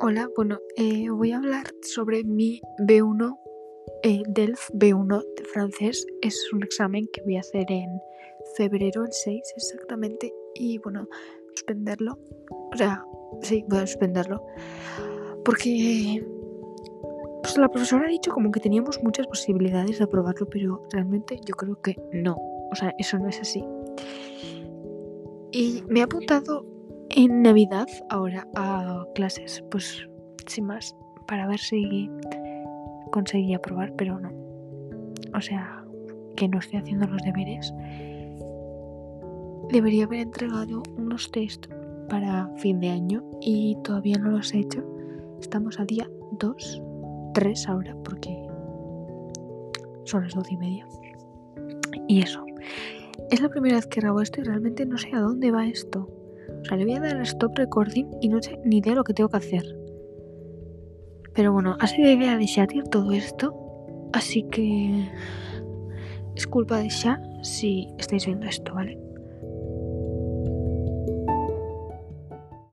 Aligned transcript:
Hola, 0.00 0.30
bueno, 0.34 0.58
eh, 0.76 1.10
voy 1.10 1.32
a 1.32 1.36
hablar 1.36 1.66
sobre 1.82 2.24
mi 2.24 2.62
B1, 2.78 3.38
eh, 4.02 4.22
DELF 4.26 4.70
B1 4.72 5.22
de 5.36 5.44
francés. 5.44 6.06
Es 6.22 6.50
un 6.52 6.62
examen 6.62 7.06
que 7.12 7.20
voy 7.22 7.36
a 7.36 7.40
hacer 7.40 7.66
en 7.68 7.90
febrero, 8.56 9.04
el 9.04 9.12
6 9.12 9.42
exactamente, 9.54 10.32
y 10.54 10.78
bueno, 10.78 11.06
suspenderlo. 11.54 12.18
O 12.72 12.76
sea, 12.76 13.04
sí, 13.42 13.64
voy 13.68 13.80
a 13.80 13.86
suspenderlo. 13.86 14.46
Porque 15.44 16.24
pues 17.42 17.58
la 17.58 17.68
profesora 17.68 18.06
ha 18.06 18.10
dicho 18.10 18.30
como 18.30 18.50
que 18.50 18.60
teníamos 18.60 19.02
muchas 19.02 19.26
posibilidades 19.26 19.98
de 19.98 20.04
aprobarlo, 20.04 20.48
pero 20.48 20.86
realmente 20.90 21.38
yo 21.44 21.54
creo 21.54 21.80
que 21.82 21.96
no. 22.12 22.36
O 22.70 22.74
sea, 22.74 22.94
eso 22.98 23.18
no 23.18 23.28
es 23.28 23.40
así. 23.40 23.62
Y 25.52 25.82
me 25.88 26.00
he 26.00 26.02
apuntado 26.02 26.75
en 27.16 27.40
Navidad 27.40 27.88
ahora 28.10 28.46
a 28.54 29.04
clases, 29.14 29.64
pues 29.70 30.06
sin 30.46 30.66
más, 30.66 30.94
para 31.26 31.48
ver 31.48 31.58
si 31.58 32.10
conseguía 33.10 33.56
aprobar, 33.56 33.94
pero 33.96 34.20
no. 34.20 34.30
O 35.34 35.40
sea, 35.40 35.82
que 36.36 36.46
no 36.46 36.58
estoy 36.58 36.78
haciendo 36.78 37.06
los 37.06 37.22
deberes. 37.22 37.72
Debería 39.70 40.04
haber 40.04 40.20
entregado 40.20 40.82
unos 40.98 41.30
test 41.32 41.66
para 42.10 42.48
fin 42.58 42.80
de 42.80 42.90
año 42.90 43.24
y 43.40 43.78
todavía 43.82 44.18
no 44.18 44.30
los 44.30 44.52
he 44.52 44.58
hecho. 44.58 44.84
Estamos 45.40 45.80
a 45.80 45.86
día 45.86 46.08
2, 46.32 46.82
3 47.32 47.68
ahora, 47.68 47.96
porque 48.04 48.46
son 50.04 50.24
las 50.24 50.34
12 50.34 50.52
y 50.52 50.56
media. 50.58 50.86
Y 52.08 52.20
eso. 52.20 52.44
Es 53.30 53.40
la 53.40 53.48
primera 53.48 53.76
vez 53.76 53.86
que 53.86 54.02
grabo 54.02 54.20
esto 54.20 54.42
y 54.42 54.44
realmente 54.44 54.84
no 54.84 54.98
sé 54.98 55.10
a 55.14 55.20
dónde 55.20 55.50
va 55.50 55.66
esto. 55.66 56.08
Sea, 56.66 56.76
le 56.76 56.84
voy 56.84 56.94
a 56.94 57.00
dar 57.00 57.20
stop 57.22 57.56
recording 57.56 58.06
y 58.20 58.28
no 58.28 58.42
sé 58.42 58.58
ni 58.64 58.78
idea 58.78 58.94
lo 58.94 59.04
que 59.04 59.14
tengo 59.14 59.28
que 59.28 59.36
hacer. 59.36 59.62
Pero 61.32 61.52
bueno, 61.52 61.76
ha 61.80 61.86
sido 61.86 62.10
idea 62.10 62.36
de 62.36 62.46
Shatir 62.46 62.84
todo 62.84 63.12
esto. 63.12 63.54
Así 64.12 64.42
que 64.44 65.08
es 66.34 66.46
culpa 66.46 66.78
de 66.78 66.88
Sha 66.88 67.20
si 67.42 67.88
estáis 67.98 68.26
viendo 68.26 68.46
esto, 68.46 68.74
¿vale? 68.74 68.98